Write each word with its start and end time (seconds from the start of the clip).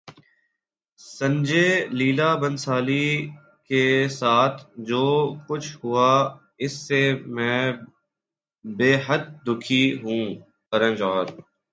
سنجے 0.99 1.67
لیلا 1.97 2.29
بھنسالی 2.41 3.07
کے 3.69 3.83
ساتھ 4.11 4.57
جو 4.89 5.05
کچھ 5.47 5.69
ہوا 5.79 6.09
اس 6.63 6.73
سے 6.87 7.01
میں 7.35 7.61
بیحد 8.65 9.23
دکھی 9.47 9.83
ہوں: 10.03 10.23
کرن 10.71 10.91
جوہر 10.95 11.25